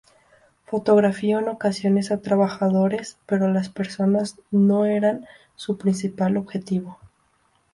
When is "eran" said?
4.85-5.27